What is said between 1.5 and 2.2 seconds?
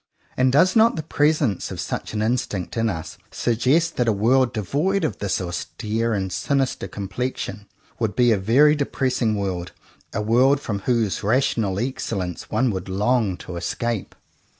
of such